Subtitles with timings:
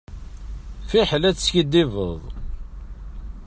[0.89, 1.95] Fiḥel ad teskiddbeḍ.